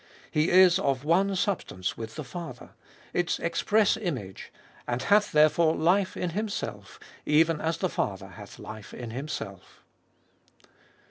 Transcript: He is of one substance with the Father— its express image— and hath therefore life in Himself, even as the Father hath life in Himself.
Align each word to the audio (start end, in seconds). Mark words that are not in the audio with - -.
He 0.31 0.49
is 0.49 0.79
of 0.79 1.03
one 1.03 1.35
substance 1.35 1.95
with 1.95 2.15
the 2.15 2.23
Father— 2.23 2.71
its 3.21 3.37
express 3.37 3.95
image— 3.97 4.51
and 4.87 5.03
hath 5.03 5.31
therefore 5.31 5.75
life 5.75 6.17
in 6.17 6.31
Himself, 6.31 6.99
even 7.23 7.61
as 7.61 7.77
the 7.77 7.87
Father 7.87 8.29
hath 8.29 8.57
life 8.57 8.95
in 8.95 9.11
Himself. 9.11 9.83